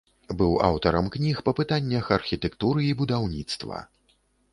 [0.37, 3.83] Быў аўтарам кніг па пытаннях архітэктуры і будаўніцтва.